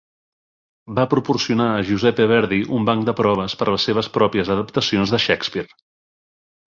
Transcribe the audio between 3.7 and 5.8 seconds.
les seves pròpies adaptacions de Shakespeare.